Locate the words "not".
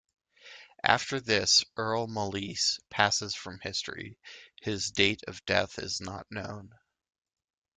6.01-6.25